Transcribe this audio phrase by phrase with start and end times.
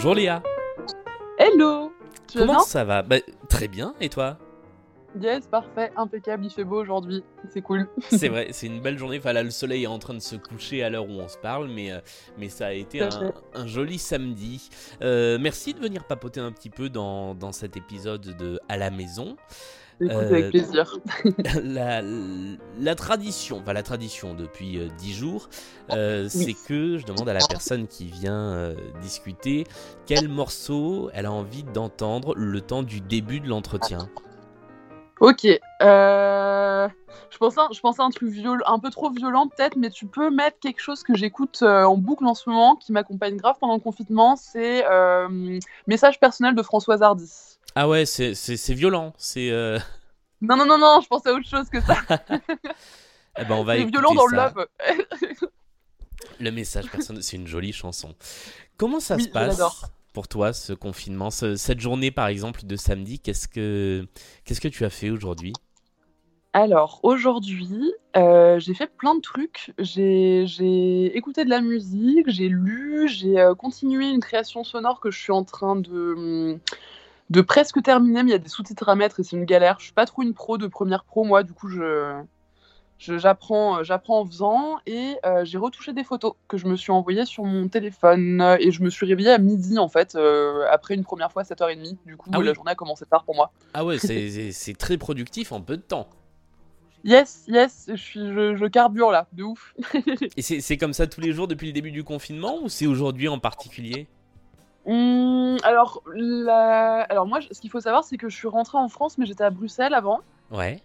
[0.00, 0.40] Bonjour Léa.
[1.40, 1.92] Hello
[2.28, 3.02] Tu Comment ça va?
[3.02, 3.16] Bah,
[3.48, 4.38] Très bien, et toi?
[5.20, 7.88] Yes, parfait, impeccable, il fait beau aujourd'hui, c'est cool.
[8.08, 9.18] c'est vrai, c'est une belle journée.
[9.18, 11.36] Enfin là, le soleil est en train de se coucher à l'heure où on se
[11.36, 11.98] parle, mais, euh,
[12.38, 14.70] mais ça a été un, joli samedi.
[15.02, 18.92] Euh, merci de venir papoter un petit peu dans, dans cet épisode de À la
[18.92, 19.36] maison.
[20.00, 20.98] Écoute, avec euh, plaisir.
[21.64, 25.48] la, la, tradition, enfin la tradition depuis dix jours,
[25.90, 29.64] c'est que je demande à la personne qui vient discuter
[30.06, 34.08] quel morceau elle a envie d'entendre le temps du début de l'entretien.
[35.20, 35.46] Ok.
[35.82, 36.88] Euh,
[37.30, 38.32] je, pensais, je pensais à un truc
[38.66, 41.96] un peu trop violent peut-être, mais tu peux mettre quelque chose que j'écoute euh, en
[41.96, 44.36] boucle en ce moment, qui m'accompagne grave pendant le confinement.
[44.36, 47.58] C'est euh, Message personnel de Françoise Hardy.
[47.80, 49.12] Ah ouais, c'est violent.
[49.16, 49.52] C'est.
[50.40, 51.96] Non, non, non, non, je pensais à autre chose que ça.
[52.30, 54.66] eh ben, on va c'est violent dans le love.
[56.40, 56.84] le message
[57.20, 58.14] c'est une jolie chanson.
[58.76, 59.60] Comment ça se passe
[60.12, 64.06] pour toi ce confinement Cette journée par exemple de samedi, qu'est-ce que,
[64.44, 65.54] qu'est-ce que tu as fait aujourd'hui?
[66.52, 69.72] Alors aujourd'hui, euh, j'ai fait plein de trucs.
[69.78, 75.18] J'ai écouté de la musique, j'ai lu, j'ai euh, continué une création sonore que je
[75.18, 76.60] suis en train de,
[77.30, 79.76] de presque terminer, mais il y a des sous-titres à mettre et c'est une galère.
[79.78, 82.22] Je suis pas trop une pro de première pro, moi, du coup je,
[82.98, 86.90] j'apprends, euh, j'apprends en faisant et euh, j'ai retouché des photos que je me suis
[86.90, 90.16] envoyées sur mon téléphone euh, et je me suis réveillée à midi en fait
[90.70, 93.34] après une première fois à 7h30 du coup ah la journée a commencé tard pour
[93.34, 93.52] moi.
[93.74, 93.98] Ah ouais
[94.52, 96.08] c'est très productif en peu de temps.
[97.04, 99.72] Yes, yes, je, suis, je, carbure là, de ouf.
[100.36, 103.28] et c'est comme ça tous les jours depuis le début du confinement ou c'est aujourd'hui
[103.28, 104.08] en particulier?
[104.88, 106.02] Mmh, alors,
[107.08, 109.44] alors moi, ce qu'il faut savoir, c'est que je suis rentrée en France, mais j'étais
[109.44, 110.20] à Bruxelles avant.
[110.50, 110.82] Ouais.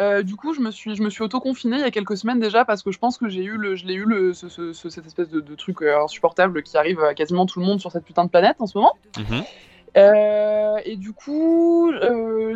[0.00, 2.40] Euh, du coup, je me suis, je me suis auto-confinée il y a quelques semaines
[2.40, 5.28] déjà parce que je pense que j'ai eu le, je l'ai eu le, cette espèce
[5.28, 8.30] de, truc euh, insupportable qui arrive à quasiment tout le monde sur cette putain de
[8.30, 8.94] planète en ce moment.
[9.18, 9.42] Mhm.
[9.98, 11.92] Euh, et du coup,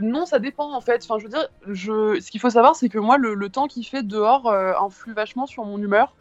[0.00, 1.04] non, ça dépend en fait.
[1.04, 3.84] Enfin, je veux dire, je, ce qu'il faut savoir, c'est que moi, le, temps qu'il
[3.84, 6.14] fait dehors influe vachement sur mon humeur.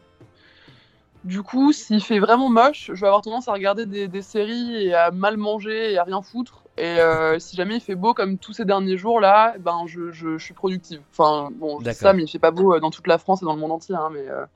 [1.26, 4.86] Du coup, s'il fait vraiment moche, je vais avoir tendance à regarder des, des séries
[4.86, 6.62] et à mal manger et à rien foutre.
[6.78, 10.12] Et euh, si jamais il fait beau comme tous ces derniers jours là, ben je,
[10.12, 11.00] je, suis productive.
[11.10, 13.44] Enfin bon, je ça, mais il fait pas beau euh, dans toute la France et
[13.44, 13.96] dans le monde entier.
[13.96, 14.46] Hein, mais euh,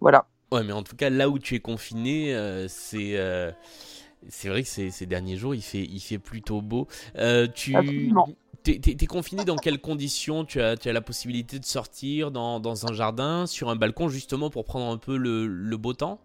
[0.00, 0.24] voilà.
[0.50, 2.34] Ouais, mais en tout cas là où tu es confiné,
[2.68, 3.20] c'est
[4.30, 6.88] c'est vrai que ces, ces, derniers jours il fait il fait plutôt beau.
[7.54, 7.76] tu
[8.64, 10.46] T'es es, confiné dans quelles conditions?
[10.46, 14.08] Tu as, tu as la possibilité de sortir dans, dans, un jardin, sur un balcon,
[14.08, 16.18] justement pour prendre un peu le, le beau temps?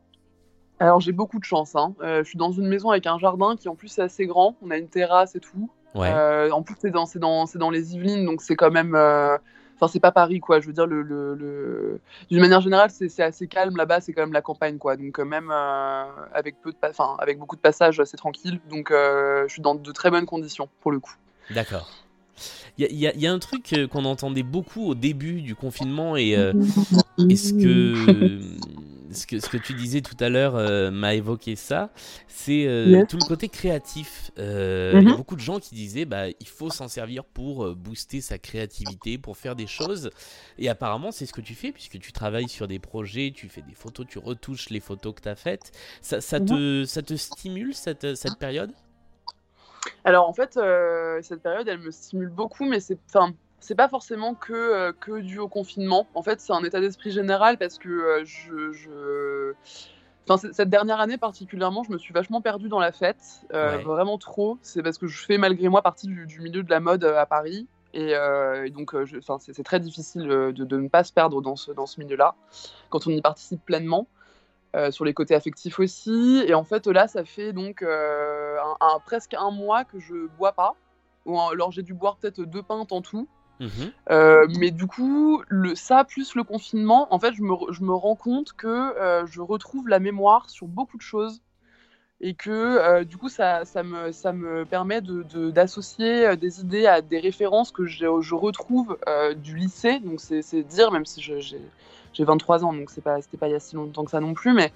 [0.80, 1.76] Alors j'ai beaucoup de chance.
[1.76, 1.94] Hein.
[2.02, 4.56] Euh, je suis dans une maison avec un jardin qui en plus est assez grand.
[4.62, 5.70] On a une terrasse et tout.
[5.96, 8.94] Euh, en plus c'est dans, dans, dans, les Yvelines, donc c'est quand même...
[8.96, 9.38] Euh,
[9.76, 12.00] enfin c'est pas Paris quoi, je veux dire, le, le,
[12.30, 14.96] d'une manière générale c'est assez calme là-bas, c'est quand même la campagne quoi.
[14.96, 18.60] Donc même avec, peu de enfin, avec beaucoup de passages c'est tranquille.
[18.70, 21.16] Donc je suis dans de très bonnes conditions pour le coup.
[21.50, 21.90] D'accord.
[22.78, 28.40] Il y, y, a un truc qu'on entendait beaucoup au début du confinement et que
[29.12, 31.90] ce que, ce que tu disais tout à l'heure euh, m'a évoqué ça,
[32.28, 34.32] c'est euh, tout le côté créatif.
[34.38, 35.18] Euh, il y a mhm.
[35.18, 39.38] beaucoup de gens qui disaient bah il faut s'en servir pour booster sa créativité, pour
[39.38, 40.10] faire des choses.
[40.58, 43.62] Et apparemment c'est ce que tu fais puisque tu travailles sur des projets, tu fais
[43.62, 45.72] des photos, tu retouches les photos que tu as faites.
[46.02, 48.72] Ça, ça, te, ça te stimule cette, cette période?
[50.04, 50.60] Alors en fait
[51.22, 55.20] cette période elle me stimule beaucoup, mais c'est enfin c'est pas forcément que, euh, que
[55.20, 56.08] dû au confinement.
[56.16, 59.54] En fait, c'est un état d'esprit général parce que euh, je.
[60.28, 64.20] Enfin, cette dernière année particulièrement, je me suis vachement perdue dans la fête, euh, vraiment
[64.20, 64.60] trop.
[64.62, 67.68] C'est parce que je fais malgré moi partie du, milieu de la mode à Paris.
[67.96, 68.14] Et,
[68.72, 68.96] donc,
[69.40, 72.36] c'est très difficile de, de, ne pas se perdre dans ce, dans ce milieu-là,
[72.92, 74.08] quand on y participe pleinement.
[74.91, 76.44] Sur les côtés affectifs aussi.
[76.47, 80.75] Et en fait, là, ça fait donc un, presque un mois que je bois pas.
[81.25, 83.28] Ou alors, j'ai dû boire peut-être deux pintes en tout.
[83.59, 83.91] Mhm.
[84.09, 87.94] Euh, mais du coup, le, ça plus le confinement, en fait, je me, je me
[87.94, 91.42] rends compte que euh, je retrouve la mémoire sur beaucoup de choses
[92.22, 96.88] et que euh, du coup, ça, ça, me, ça me permet d'associer de, des idées
[96.88, 98.98] à des références que je, je retrouve
[99.38, 100.00] du lycée.
[100.00, 101.62] Donc, c'est dire, même si j'ai
[102.14, 104.20] j'ai 23 ans, donc c'est pas, c'était pas il y a si longtemps que ça
[104.20, 104.54] non plus.
[104.54, 104.72] Mais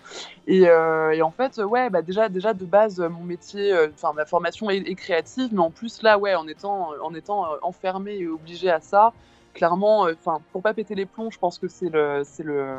[0.48, 4.14] et, euh, et en fait, ouais, bah déjà, déjà de base, mon métier, euh, enfin
[4.14, 8.16] ma formation est, créative, mais en plus là, ouais, en étant, en étant euh, enfermé
[8.16, 9.14] et obligé à ça,
[9.54, 12.78] clairement, enfin pour pas péter les plombs, je pense que c'est le, c'est le,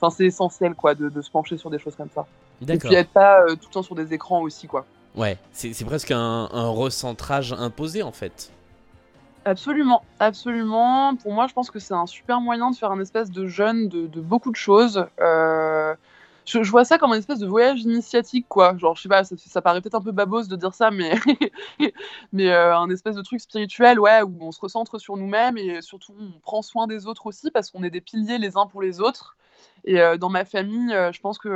[0.00, 2.26] enfin c'est essentiel quoi, de, de, se pencher sur des choses comme ça.
[2.66, 4.86] Et puis être pas tout le temps sur des écrans aussi quoi.
[5.16, 8.50] Ouais, c'est presque un, un recentrage imposé en fait.
[9.44, 11.16] Absolument, absolument.
[11.16, 13.88] Pour moi, je pense que c'est un super moyen de faire un espèce de jeûne
[13.88, 15.06] de, beaucoup de choses.
[15.20, 15.94] Euh,
[16.46, 18.74] je, vois ça comme une espèce de voyage initiatique, quoi.
[18.78, 21.12] Genre, je sais pas, ça, paraît peut-être un peu babose de dire ça, mais,
[22.50, 26.14] euh, un espèce de truc spirituel, ouais, où on se recentre sur nous-mêmes et surtout
[26.18, 29.00] on prend soin des autres aussi parce qu'on est des piliers les uns pour les
[29.00, 29.36] autres.
[29.84, 31.50] Et euh, dans ma famille, je pense que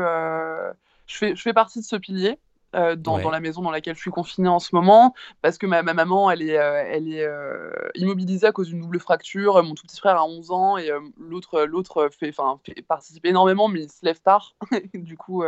[1.06, 2.38] je fais partie de ce pilier.
[2.78, 5.82] Euh, dans, la maison dans laquelle je suis confinée en ce moment, parce que ma,
[5.82, 9.62] maman, elle est, euh, elle est euh, immobilisée à cause d'une double fracture.
[9.62, 13.82] Mon tout petit frère a 11 ans et l'autre, l'autre fait, fait, participe énormément, mais
[13.82, 14.54] il se lève tard.
[14.94, 15.42] du coup,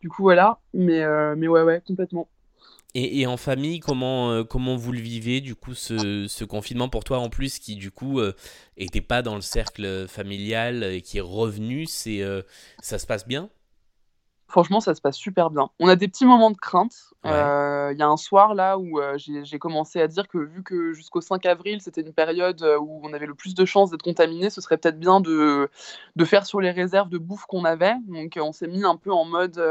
[0.00, 0.58] du coup, voilà.
[0.74, 1.04] Mais,
[1.36, 2.28] mais ouais, ouais, complètement.
[2.94, 7.18] Et, en famille, comment, comment vous le vivez, du coup, ce, ce, confinement pour toi,
[7.18, 8.20] en plus, qui, du coup,
[8.76, 12.22] n'était pas dans le cercle familial et qui est revenu, c'est,
[12.82, 13.48] ça se passe bien?
[14.50, 15.70] Franchement, ça se passe super bien.
[15.78, 17.12] On a des petits moments de crainte.
[17.24, 20.64] Il euh, y a un soir là où euh, j'ai commencé à dire que vu
[20.64, 23.92] que jusqu'au 5 avril, c'était une période euh, où on avait le plus de chances
[23.92, 25.70] d'être contaminé, ce serait peut-être bien de,
[26.16, 27.94] de, faire sur les réserves de bouffe qu'on avait.
[28.08, 29.62] Donc on s'est mis un peu en mode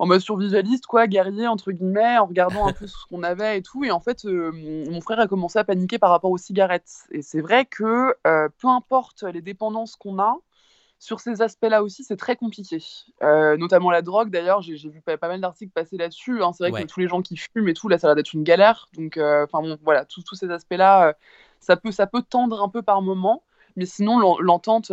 [0.00, 3.62] en mode survivaliste, quoi, guerrier, entre guillemets, en regardant un peu ce qu'on avait et
[3.62, 3.84] tout.
[3.84, 7.06] Et en fait, mon frère a commencé à paniquer par rapport aux cigarettes.
[7.12, 10.36] Et c'est vrai que peu importe les dépendances qu'on a,
[11.04, 12.82] sur ces aspects-là aussi, c'est très compliqué.
[13.22, 16.42] Euh, notamment la drogue, d'ailleurs, j'ai vu pas, mal d'articles passer là-dessus.
[16.42, 16.52] Hein.
[16.54, 18.32] C'est vrai que tous les gens qui fument et tout, là, ça a l'air d'être
[18.32, 18.88] une galère.
[18.96, 21.12] Donc, euh, enfin bon, voilà, tous ces aspects-là, euh,
[21.60, 23.42] ça, peut, ça peut tendre un peu par moment.
[23.76, 24.92] Mais sinon, l'entente,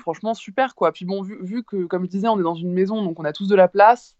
[0.00, 0.90] franchement, super, quoi.
[0.90, 3.24] Puis bon, vu, vu, que, comme je disais, on est dans une maison, donc on
[3.26, 4.16] a tous de la place,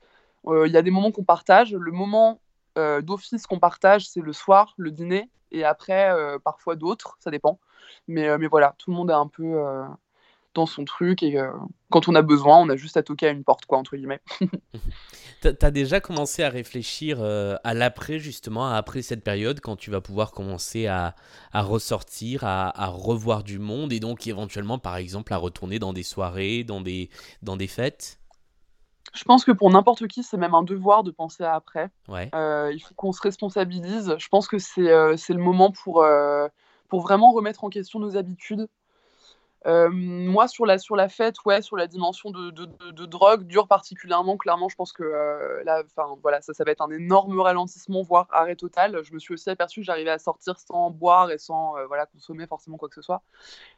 [0.46, 1.72] il y a des moments qu'on partage.
[1.72, 2.40] Le moment
[2.76, 6.14] d'office qu'on partage, c'est le soir, le dîner, et après,
[6.44, 7.58] parfois d'autres, ça dépend.
[8.06, 9.56] Mais, mais voilà, tout le monde est un peu
[10.54, 11.50] dans son truc et euh,
[11.90, 14.20] quand on a besoin, on a juste à toquer à une porte, quoi, entre guillemets.
[15.40, 20.00] T'as déjà commencé à réfléchir euh, à l'après, justement, après cette période, quand tu vas
[20.00, 21.16] pouvoir commencer à,
[21.52, 25.92] à ressortir, à, à, revoir du monde et donc éventuellement, par exemple, à retourner dans
[25.92, 27.10] des soirées, dans des,
[27.42, 28.20] dans des fêtes?
[29.14, 31.90] Je pense que pour n'importe qui, c'est même un devoir de penser à après.
[32.08, 32.30] Ouais.
[32.36, 34.14] Euh, il faut qu'on se responsabilise.
[34.18, 36.06] Je pense que c'est c'est le moment pour,
[36.88, 38.68] pour vraiment remettre en question nos habitudes,
[39.66, 43.68] euh, moi, sur la, sur la fête, ouais, sur la dimension de, de, drogue, dure
[43.68, 45.82] particulièrement, clairement, je pense que euh, là,
[46.22, 49.00] voilà, ça, ça va être un énorme ralentissement, voire arrêt total.
[49.04, 52.06] Je me suis aussi aperçu que j'arrivais à sortir sans boire et sans euh, voilà,
[52.06, 53.22] consommer forcément quoi que ce soit.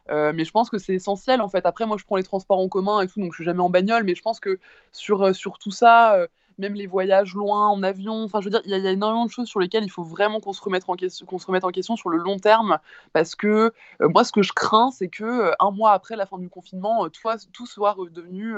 [0.09, 1.67] mais je pense que c'est essentiel, en fait.
[1.67, 3.71] Après, moi, je prends les transports en commun et tout, donc je suis jamais en
[3.71, 4.59] bagnole, mais je pense que
[4.93, 6.27] sur, sur tout ça
[6.59, 8.25] même les voyages loin en avion.
[8.25, 10.41] Enfin, je veux dire, il y, a énormément de choses sur lesquelles il faut vraiment
[10.41, 12.79] qu'on se remette en question, qu'on se remette en question sur le long terme,
[13.13, 16.27] parce que euh, moi, ce que je crains, c'est que euh, un mois après la
[16.27, 17.09] fin du confinement, euh,
[17.53, 18.57] tout soit redevenu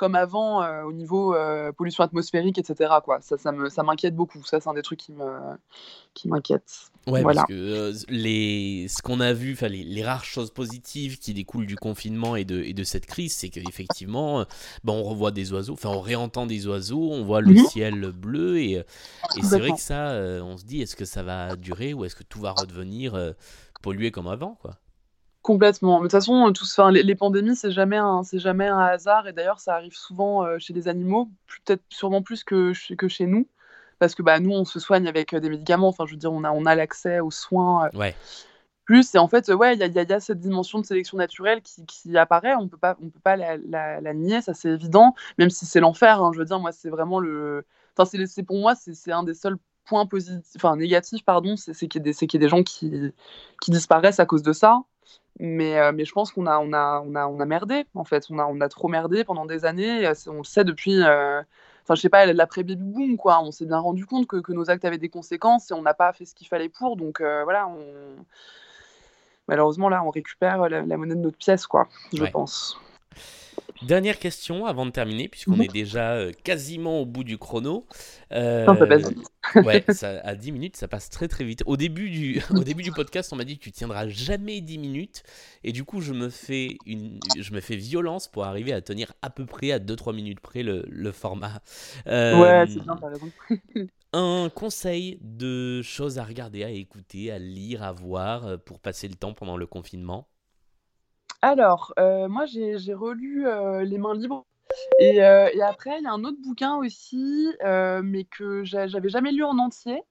[0.00, 1.36] comme avant au niveau
[1.76, 2.94] pollution atmosphérique, etc.
[3.04, 3.20] Quoi.
[3.20, 4.42] Ça, ça, me, ça m'inquiète beaucoup.
[4.44, 5.28] Ça, c'est un des trucs qui, me,
[6.14, 6.90] qui m'inquiète.
[7.06, 7.42] Ouais, voilà.
[7.42, 11.76] parce que les, ce qu'on a vu, les, les rares choses positives qui découlent du
[11.76, 14.46] confinement et de, et de cette crise, c'est qu'effectivement,
[14.84, 17.66] ben, on revoit des oiseaux, enfin, on réentend des oiseaux, on voit le mhm.
[17.66, 18.84] ciel bleu, et, et
[19.42, 22.24] c'est vrai que ça, on se dit, est-ce que ça va durer ou est-ce que
[22.24, 23.18] tout va redevenir
[23.82, 24.78] pollué comme avant, quoi?
[25.42, 25.98] Complètement.
[25.98, 29.26] De toute façon, tout, enfin, les, pandémies, c'est jamais, un, jamais un hasard.
[29.26, 31.30] Et d'ailleurs, ça arrive souvent euh, chez les animaux,
[31.64, 33.46] peut-être sûrement plus que, que chez nous.
[33.98, 35.88] Parce que bah, nous, on se soigne avec euh, des médicaments.
[35.88, 37.86] Enfin, je veux dire, on a, on a l'accès aux soins.
[37.86, 38.14] Euh, ouais.
[38.84, 41.86] Plus, et en fait, ouais, il y, y, a cette dimension de sélection naturelle qui,
[41.86, 42.54] qui apparaît.
[42.56, 45.14] On peut pas, on peut pas la, la, nier, ça c'est évident.
[45.38, 46.20] Même si c'est l'enfer.
[46.22, 47.64] Hein, je veux dire, moi, c'est vraiment le.
[47.96, 52.06] Enfin, c'est pour moi, c'est un des seuls points positifs, enfin négatifs, pardon, c'est qu'il
[52.06, 53.12] y, y, a des gens qui,
[53.60, 54.82] qui disparaissent à cause de ça.
[55.38, 58.04] Mais, euh, mais je pense qu'on a, on a, on a, on a merdé, en
[58.04, 58.26] fait.
[58.30, 60.06] On a, on a trop merdé pendant des années.
[60.06, 61.40] Euh, on le sait depuis, euh,
[61.82, 63.40] enfin, je sais pas, l'après-baby boom, quoi.
[63.42, 65.94] On s'est bien rendu compte que, que, nos actes avaient des conséquences et on n'a
[65.94, 66.96] pas fait ce qu'il fallait pour.
[66.96, 68.16] Donc, voilà, on...
[69.48, 72.78] malheureusement, là, on récupère la, monnaie de notre pièce, quoi, je pense.
[73.82, 75.62] Dernière question avant de terminer, puisqu'on mhm.
[75.62, 77.86] est déjà euh, quasiment au bout du chrono.
[78.32, 78.66] Euh,
[79.56, 81.62] ouais, ça, à 10 minutes, ça passe très très vite.
[81.66, 84.78] Au début du, au début du podcast, on m'a dit que tu tiendras jamais 10
[84.78, 85.22] minutes.
[85.64, 89.12] Et du coup, je me fais, une, je me fais violence pour arriver à tenir
[89.22, 91.60] à peu près à 2-3 minutes près le, le format.
[92.06, 93.30] Euh, ouais, c'est bien, t'as raison.
[94.12, 99.08] un conseil de choses à regarder, à écouter, à lire, à voir euh, pour passer
[99.08, 100.26] le temps pendant le confinement
[101.42, 104.44] alors, euh, moi, j'ai relu euh, Les mains libres.
[104.98, 109.32] Et, euh, et après, il y a un autre bouquin aussi, mais que j'avais jamais
[109.32, 110.02] lu en entier,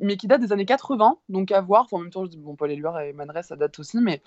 [0.00, 1.86] mais qui date des années 80, donc à voir.
[1.92, 4.22] en même temps, je dis, bon, Paul Éluard et Manres, ça date aussi, mais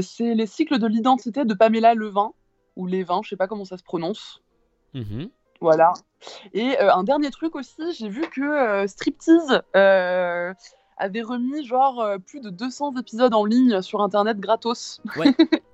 [0.00, 2.32] c'est Les cycles de l'identité de Pamela Levin,
[2.76, 4.42] ou Levin, je sais pas comment ça se prononce.
[4.94, 5.26] Mmh
[5.62, 5.92] voilà.
[6.54, 12.96] Et un dernier truc aussi, j'ai vu que Striptease avait remis genre plus de 200
[12.96, 15.02] épisodes en ligne sur Internet gratos.
[15.16, 15.34] Ouais.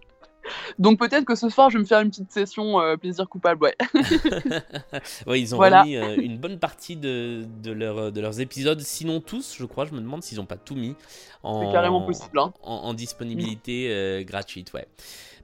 [0.79, 3.65] Donc peut-être que ce soir, je vais me faire une petite session euh, plaisir coupable,
[3.65, 3.77] ouais.
[5.27, 9.21] ouais, ils ont remis euh, une bonne partie de, de, leur, de, leurs épisodes, sinon
[9.21, 9.85] tous, je crois.
[9.85, 10.95] Je me demande s'ils n'ont pas tout mis
[11.43, 12.53] en, carrément possible, hein.
[12.63, 14.87] en, disponibilité euh, gratuite, ouais.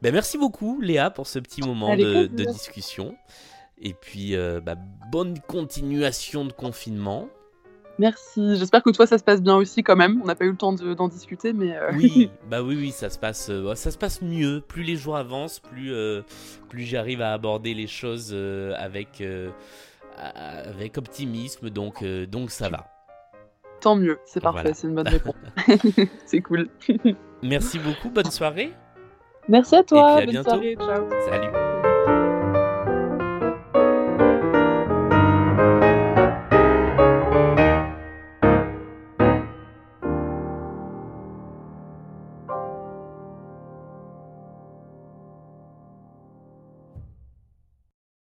[0.02, 3.14] Ben, merci beaucoup, Léa, pour ce petit moment de, de, discussion.
[3.80, 4.74] Et puis, bah,
[5.10, 7.28] bonne continuation de confinement.
[7.98, 8.56] Merci.
[8.56, 10.20] J'espère que toi, ça se passe bien aussi quand même.
[10.22, 11.76] On n'a pas eu le temps d'en discuter, mais.
[11.76, 14.62] Euh, oui, bah oui, oui, ça se passe, euh, ça se passe mieux.
[14.66, 16.22] Plus les jours avancent, plus, euh,
[16.68, 18.34] plus j'arrive à aborder les choses
[18.76, 19.22] avec,
[20.16, 21.70] avec optimisme.
[21.70, 22.88] Donc, donc ça va.
[23.80, 25.34] Tant mieux, c'est parfait, c'est une bonne réponse.
[26.26, 26.68] c'est cool.
[27.42, 28.72] Merci beaucoup, bonne soirée.
[29.48, 31.08] Merci à toi, bonne soirée, ciao.
[31.28, 31.61] Salut.